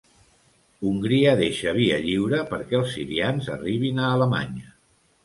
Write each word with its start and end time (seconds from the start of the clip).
Hongria 0.91 1.33
deixa 1.41 1.73
via 1.77 1.99
lliure 2.05 2.39
perquè 2.53 2.79
els 2.79 2.97
sirians 2.97 3.51
arribin 3.57 4.03
a 4.07 4.09
Alemanya 4.15 4.73